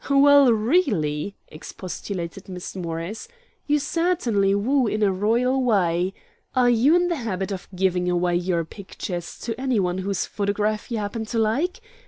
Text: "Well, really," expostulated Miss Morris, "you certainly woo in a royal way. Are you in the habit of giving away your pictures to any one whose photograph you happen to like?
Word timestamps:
"Well, 0.09 0.51
really," 0.51 1.35
expostulated 1.49 2.49
Miss 2.49 2.75
Morris, 2.75 3.27
"you 3.67 3.77
certainly 3.77 4.55
woo 4.55 4.87
in 4.87 5.03
a 5.03 5.11
royal 5.11 5.61
way. 5.63 6.15
Are 6.55 6.71
you 6.71 6.95
in 6.95 7.07
the 7.07 7.17
habit 7.17 7.51
of 7.51 7.67
giving 7.75 8.09
away 8.09 8.35
your 8.35 8.65
pictures 8.65 9.37
to 9.41 9.61
any 9.61 9.79
one 9.79 9.99
whose 9.99 10.25
photograph 10.25 10.89
you 10.89 10.97
happen 10.97 11.27
to 11.27 11.37
like? 11.37 11.81